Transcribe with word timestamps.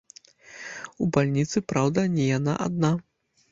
У 1.03 1.09
бальніцы, 1.17 1.63
праўда, 1.73 2.07
не 2.19 2.25
яна 2.37 2.59
адна. 2.69 2.93